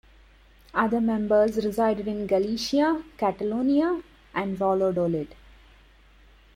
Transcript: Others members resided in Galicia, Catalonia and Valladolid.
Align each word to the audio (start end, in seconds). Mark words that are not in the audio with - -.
Others 0.73 1.03
members 1.03 1.57
resided 1.63 2.07
in 2.07 2.25
Galicia, 2.25 3.03
Catalonia 3.19 4.01
and 4.33 4.57
Valladolid. 4.57 5.35